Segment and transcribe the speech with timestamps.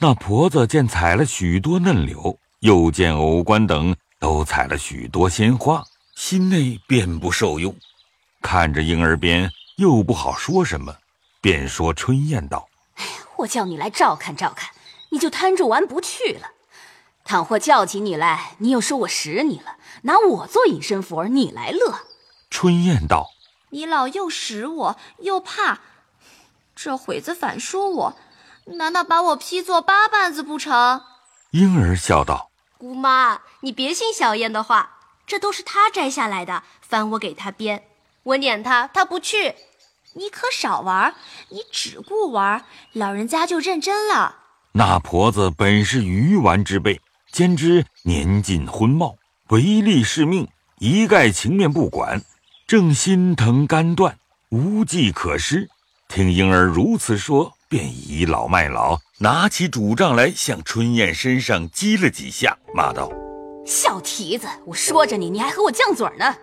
[0.00, 5.82] 那婆子见采了许多嫩柳，又见藕官等都采了许多鲜花，
[6.14, 7.74] 心内便不受用。
[8.40, 10.94] 看着婴儿边，又不好说什么，
[11.40, 12.68] 便说春燕道
[13.38, 14.70] ：“我叫你来照看照看，
[15.10, 16.52] 你就贪着玩不去了。
[17.24, 22.02] 倘或叫起你来，你又说我使你了，拿我做隐身符儿，你来乐。”
[22.50, 23.30] 春燕道
[23.70, 25.80] ：“你老又使我，又怕，
[26.76, 28.16] 这会子反说我。”
[28.76, 31.00] 难道把我劈作八瓣子不成？
[31.52, 37.84] 婴儿笑道：“姑妈，你别信小燕的话，这都是她摘下来的，翻我给她编。
[38.24, 39.54] 我撵她，她不去。
[40.14, 41.14] 你可少玩，
[41.48, 44.36] 你只顾玩，老人家就认真了。”
[44.72, 47.00] 那婆子本是鱼丸之辈，
[47.32, 49.16] 兼之年近昏耄，
[49.48, 50.46] 唯利是命，
[50.78, 52.22] 一概情面不管，
[52.66, 54.18] 正心疼肝断，
[54.50, 55.70] 无计可施。
[56.06, 57.54] 听婴儿如此说。
[57.68, 63.12] 便倚老卖老，拿起拄杖来向春燕身上击了几下，骂道
[63.66, 66.34] ：“小蹄子，我说着你，你还和我犟嘴呢！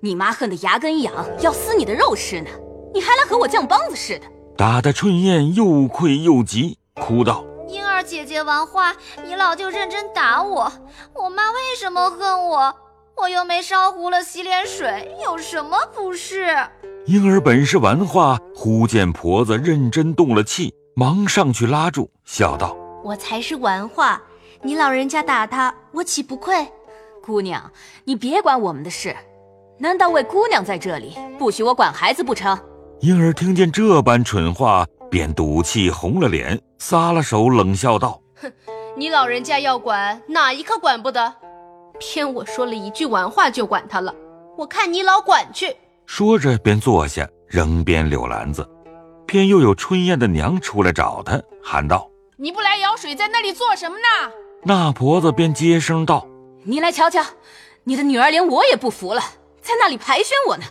[0.00, 2.50] 你妈恨得牙根痒，要撕你的肉吃呢，
[2.92, 4.26] 你还来和我犟梆子似的！”
[4.58, 10.70] 打得春燕又愧又急，哭道：“婴儿姐姐玩话，你老就认真打我。
[11.14, 12.76] 我妈为什么恨我？
[13.16, 16.54] 我又没烧糊了洗脸水，有什么不是？”
[17.08, 24.20] 婴儿本是玩话，忽见婆子认真动了气，忙上去拉住，笑道：“我才是玩话，
[24.60, 26.68] 你老人家打他，我岂不愧？
[27.24, 27.72] 姑娘，
[28.04, 29.16] 你别管我们的事，
[29.78, 32.54] 难道为姑娘在这里，不许我管孩子不成？”
[33.00, 38.52] 婴儿听见这般蠢话，便赌气红了脸，撒了手，冷笑道：“哼，
[38.98, 41.34] 你老人家要管，哪一个管不得？
[41.98, 44.14] 偏我说了一句玩话就管他了，
[44.58, 45.74] 我看你老管去。”
[46.08, 48.66] 说着，便坐下，扔边柳篮子。
[49.26, 54.32] 偏又有春燕的娘出来找他，喊道：“你不来舀水，在那里做什么呢？”
[54.64, 56.26] 那婆子便接声道
[56.64, 57.22] ：“你来瞧瞧，
[57.84, 59.20] 你的女儿连我也不服了，
[59.60, 60.64] 在那里排宣我呢。”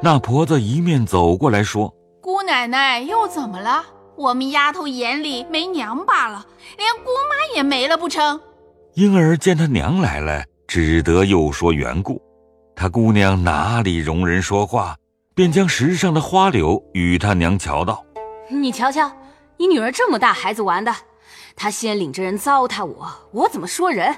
[0.00, 1.92] 那婆子一面走过来说
[2.22, 3.84] ：“姑奶奶又怎么了？
[4.16, 6.46] 我们丫头眼里没娘罢了，
[6.78, 8.40] 连姑妈也没了不成？”
[8.94, 12.22] 婴儿见他娘来了，只得又说缘故。
[12.76, 14.96] 他姑娘哪里容人说话，
[15.34, 18.04] 便将石上的花柳与他娘瞧道
[18.50, 19.10] ：“你瞧瞧，
[19.56, 20.92] 你女儿这么大孩子玩的，
[21.54, 24.14] 她先领着人糟蹋我，我怎么说人？”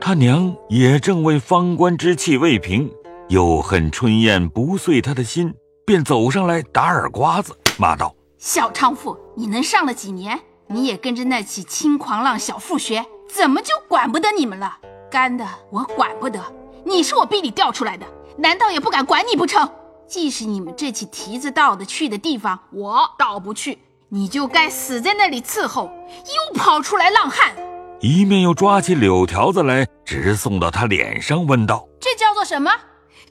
[0.00, 2.90] 他娘也正为方官之气未平，
[3.28, 5.54] 又恨春燕不遂他的心，
[5.86, 10.38] 便走上来打耳瓜子，骂道：“小娼妇，你能上了几年？
[10.66, 13.04] 你也跟着那起轻狂浪小妇学，
[13.34, 14.78] 怎么就管不得你们了？
[15.10, 16.40] 干的我管不得。”
[16.86, 18.06] 你是我逼你调出来的，
[18.36, 19.68] 难道也不敢管你不成？
[20.06, 23.78] 即使你们这起蹄子到的去的地方，我到不去，
[24.10, 25.90] 你就该死在那里伺候。
[26.06, 27.54] 又跑出来浪汉，
[28.00, 32.70] 一面又抓起柳条子来，直送到他脸上，问道：“这叫做什么？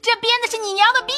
[0.02, 1.12] 这编的是你娘的逼！”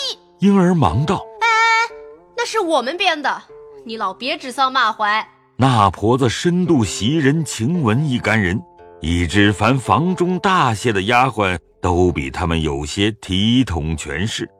[0.46, 1.94] 婴儿忙道：“哎，
[2.36, 3.42] 那是我们编的，
[3.84, 5.26] 你老别指桑骂槐。”
[5.56, 8.62] 那婆子深度袭人、晴雯一干人，
[9.06, 11.56] 已知凡房中大些的丫鬟。
[11.80, 14.50] 都比他们有些体统权势，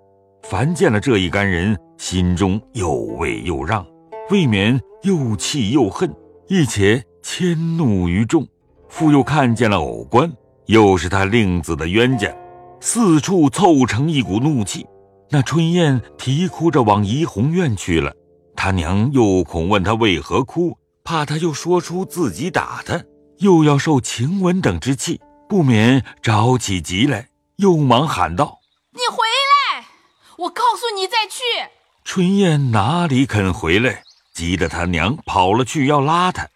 [0.44, 3.84] 凡见了这一干人，心中又畏又让，
[4.30, 6.08] 未免又气又恨，
[6.46, 8.46] 一且迁怒于众。
[8.88, 10.32] 复又看见了偶官，
[10.66, 12.32] 又是他令子的冤家，
[12.78, 14.86] 四处凑成一股怒气。
[15.28, 18.14] 那春燕啼哭着往怡红院去了，
[18.54, 23.02] 他娘又恐问他为何哭，怕他又说出自己打他，
[23.38, 25.20] 又要受晴雯等之气。
[25.48, 28.58] 不免着起急来，又忙喊道
[28.90, 29.18] ：“你回
[29.78, 29.86] 来！
[30.38, 31.70] 我告诉你再去。”
[32.04, 34.02] 春燕哪里肯回来，
[34.34, 36.48] 急得他娘跑了去要拉他。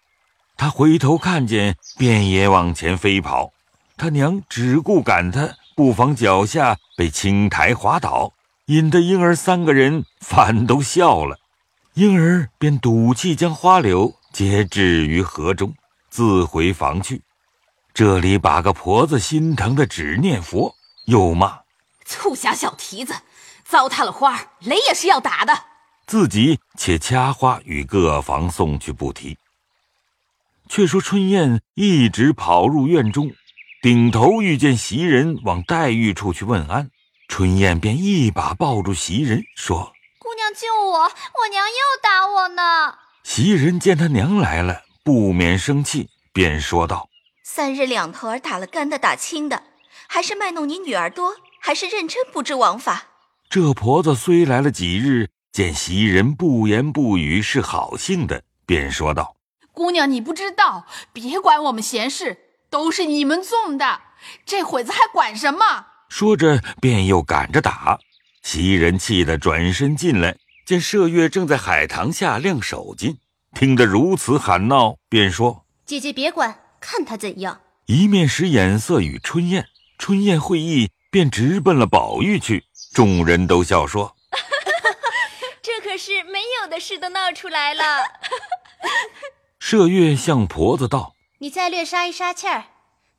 [0.57, 3.53] 他回头看见，便也往前飞跑。
[3.95, 8.33] 他娘只顾赶他，不防脚下被青苔滑倒，
[8.65, 11.39] 引得婴儿三个人反都笑了。
[11.93, 15.73] 婴儿便赌气将花柳皆置于河中，
[16.11, 17.23] 自回房去。
[17.93, 20.75] 这里把个婆子心疼的只念佛，
[21.05, 21.61] 又骂
[22.05, 23.15] 粗瞎小蹄子，
[23.65, 25.57] 糟蹋了花雷也是要打的。
[26.05, 29.37] 自己且掐花与各房送去不提。
[30.67, 33.31] 却说春燕一直跑入院中，
[33.81, 36.89] 顶头遇见袭人往黛玉处去问安，
[37.27, 47.09] 春燕便一把抱住袭人，说：“姑娘救我，我娘又打我呢。”袭人见他娘来了，不免生气，便说道。
[47.43, 49.63] 三日两头儿打了干的打青的，
[50.07, 53.07] 还是卖弄你女儿多，还是认真不知王法？
[53.49, 59.35] 这婆子虽来了几日，见袭人不言不语，是好性的，便说道
[59.73, 62.37] ：“姑娘，你不知道，别管我们闲事，
[62.69, 64.01] 都是你们纵的，
[64.45, 65.87] 这会子还管什么？
[66.09, 67.97] 说着便又赶着打。
[68.43, 73.17] 袭人气得转身进来，见麝月正在海棠下晾手巾，
[73.53, 79.67] 听得如此喊闹，便说：“姐姐别管，看他怎样。”一面使眼色与春燕，
[79.97, 82.65] 春燕会意，便直奔了宝玉去。
[82.93, 84.15] 众人都笑说
[85.61, 87.83] ：“这可是没有的事都闹出来了。
[89.59, 92.65] ”麝月向婆子道：“你再略杀一杀气儿，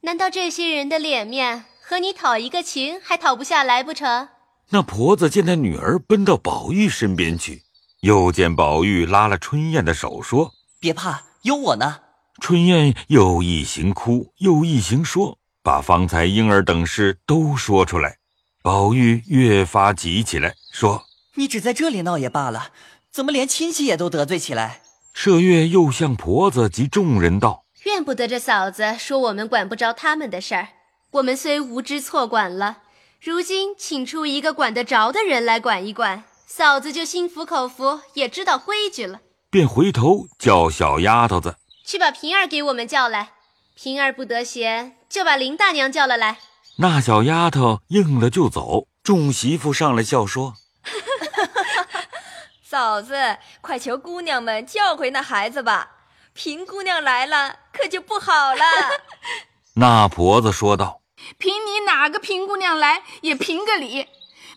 [0.00, 4.28] 难道这些人的脸面和你讨一个情还讨不下来不成？”
[4.70, 7.62] 那婆子见他女儿奔到宝玉身边去，
[8.02, 12.00] 又见宝玉拉了春燕的手，说：“别怕，有我呢。”
[12.42, 18.16] 春燕又一行哭，又一行说，把方才婴儿等事都说出来。
[18.60, 21.04] 宝玉越发急起来，说
[21.36, 22.70] ：“你只在这里闹也罢了，
[23.12, 24.80] 怎么连亲戚也都得罪起来？”
[25.14, 30.70] 麝月又向婆子及众人道：“怨不得这嫂子说我们管不着他们的事儿，
[31.12, 32.78] 我们虽无知错管了。”
[33.22, 39.20] 如今请出一个管得着的人来管一管，嫂子就心服口服，也知道规矩了。
[39.50, 41.56] 便回头叫小丫头子
[41.86, 43.32] 去把平儿给我们叫来。
[43.74, 46.40] 平儿不得闲，就把林大娘叫了来。
[46.76, 48.86] 那小丫头应了就走。
[49.02, 50.52] 众媳妇上来笑说
[52.62, 55.92] ：“嫂子，快求姑娘们叫回那孩子吧。
[56.34, 58.62] 平姑娘来了，可就不好了。
[59.76, 61.00] ”那婆子说道。
[61.38, 64.06] 凭你哪个平姑娘来也评个理，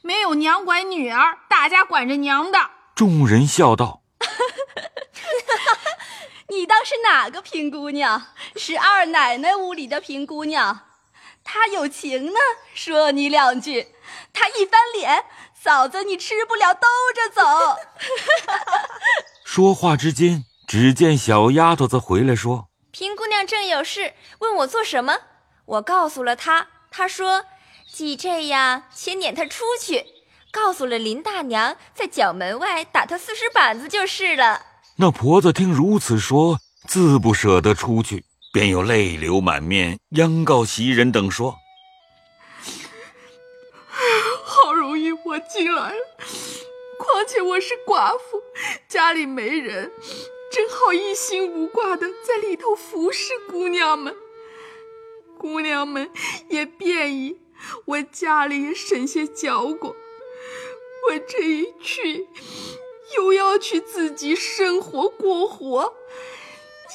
[0.06, 2.60] 没有娘管女儿，大家管着娘的。
[2.94, 4.04] 众人笑道
[6.50, 8.28] ：“你当是哪个平姑娘？
[8.56, 10.82] 是二奶奶屋里的平姑娘。
[11.44, 12.34] 她有情呢，
[12.76, 13.96] 说你两句，
[14.32, 15.26] 她一翻脸，
[15.60, 17.42] 嫂子你吃不了兜着走。
[19.44, 25.18] ”说话之间，只见小丫头子回来说：“平姑娘正有事，问我做什么。”
[25.66, 27.46] 我告诉了她，她说
[27.96, 30.04] ：“既这样，且撵他出去。”
[30.52, 34.62] 告诉了林大娘，在角门外打他四十板子就是了。
[34.98, 41.56] 那婆子听如此说，自不舍得出去，便又泪流满面，央告袭人等说
[44.44, 46.18] ：“好容易我进来了，
[47.00, 48.42] 况且我是寡妇，
[48.90, 49.90] 家里没人，
[50.52, 54.14] 正好一心无挂的在里头服侍姑娘们。”
[55.40, 56.10] 姑娘们
[56.50, 57.38] 也便宜，
[57.86, 59.96] 我家里也省些嚼过。
[61.10, 62.28] 我这一去，
[63.16, 65.94] 又要去自己生活过活，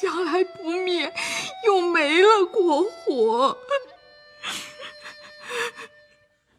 [0.01, 1.13] 将来不灭
[1.65, 3.57] 又没了过活。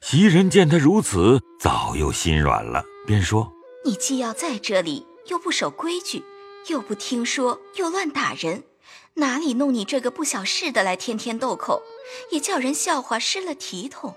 [0.00, 3.52] 袭人见他如此，早又心软了，便说
[3.84, 6.22] ：“你既要在这里，又不守规矩，
[6.68, 8.64] 又不听说，又乱打人。”
[9.14, 11.82] 哪里弄你这个不小事的来天天斗口，
[12.30, 14.14] 也叫人笑话失了体统。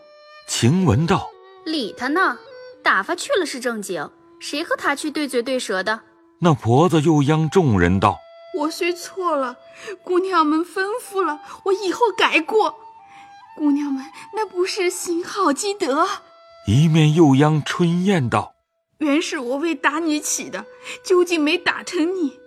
[0.48, 1.30] 晴雯道
[1.66, 2.40] ：“理他呢，
[2.84, 6.02] 打发去了是正经，谁和他去对嘴对舌的？”
[6.40, 8.20] 那婆子又央众人道
[8.60, 9.58] ：“我虽错了，
[10.04, 12.78] 姑娘们吩咐了，我以后改过。
[13.58, 16.08] 姑娘们那不是行好积德。”
[16.68, 18.54] 一面又央春燕道
[19.00, 20.66] ：“原是我为打你起的，
[21.04, 22.40] 究竟没打成你。”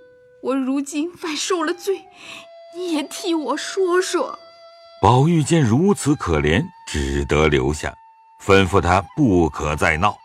[0.49, 2.07] 我如今反受了罪，
[2.75, 4.39] 你也替我说说。
[5.03, 7.95] 宝玉见如此可怜，只得留下，
[8.43, 10.17] 吩咐他不可再闹。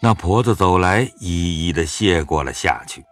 [0.00, 3.04] 那婆子走来，一一的谢过了下去。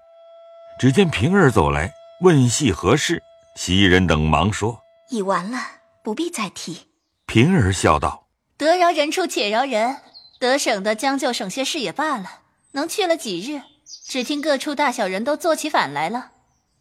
[0.80, 1.92] 只见平儿走来，
[2.23, 3.23] 问系何事。
[3.54, 4.80] 袭人等忙说
[5.11, 5.59] ：“已完了，
[6.02, 6.88] 不必再提。”
[7.26, 8.26] 平儿笑道
[8.59, 9.99] ：“得饶人处且饶人，
[10.40, 12.40] 得省的将就省些事也罢了。
[12.73, 13.62] 能去了几日？”
[14.07, 16.30] 只听各处大小人都做起反来了，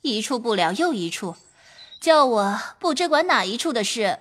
[0.01, 1.35] 一处不了又一处，
[1.99, 4.19] 叫我不知管哪一处的事。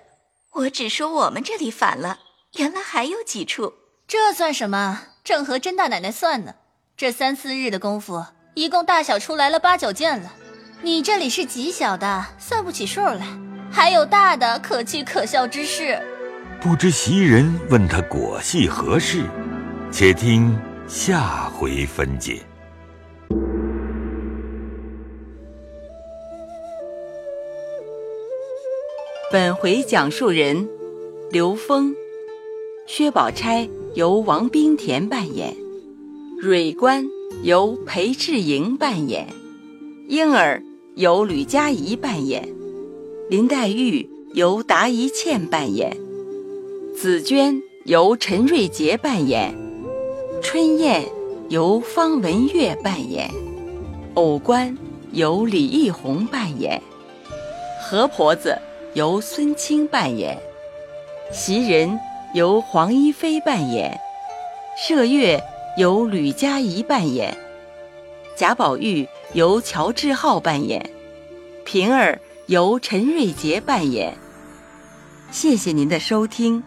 [0.51, 2.19] 我只说我们这里反了，
[2.55, 3.73] 原来还有几处。
[4.07, 5.03] 这算什么？
[5.23, 6.55] 正和甄大奶奶算呢。
[6.97, 10.33] 这三四日的功夫，一共大小出来了八九件了。
[10.81, 13.27] 你这里是极小的，算不起数来，
[13.71, 16.01] 还有大的可气可笑之事。
[16.59, 19.23] 不知袭人问他果系何事，
[19.91, 22.41] 且听下回分解。
[29.31, 30.67] 本回讲述人：
[31.29, 31.93] 刘峰、
[32.87, 35.55] 薛宝钗由王冰田扮演，
[36.41, 37.05] 蕊官
[37.43, 39.27] 由裴志莹扮演，
[40.07, 40.63] 莺儿
[40.95, 42.49] 由吕佳怡扮演，
[43.29, 45.95] 林黛玉由达一茜扮演，
[46.97, 49.53] 紫娟由陈瑞杰扮演，
[50.41, 51.07] 春燕
[51.49, 53.29] 由方文月扮演，
[54.15, 54.75] 偶官
[55.11, 56.81] 由李易红扮演，
[57.79, 58.57] 何婆子
[58.93, 60.37] 由孙清扮演，
[61.31, 61.99] 袭人
[62.33, 63.99] 由黄一飞扮演，
[64.77, 65.43] 麝月
[65.77, 67.37] 由吕佳怡扮演，
[68.35, 70.89] 贾宝玉由乔志浩扮演，
[71.63, 74.17] 平儿由陈瑞杰扮演。
[75.29, 76.63] 谢谢您的收听。